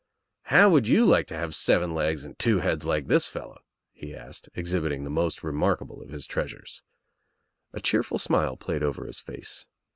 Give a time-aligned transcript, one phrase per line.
[0.45, 3.59] "How would you lilce to have seven legs and two heads like this fellow?"
[3.91, 6.81] he asked, exhibiting the most remarkable of his treasures,
[7.71, 9.67] A cheerful smile played over his face.